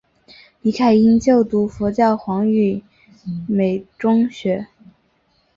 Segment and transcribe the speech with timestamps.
[0.63, 2.81] 李凯茵就读佛教黄允
[3.47, 4.65] 畋中学。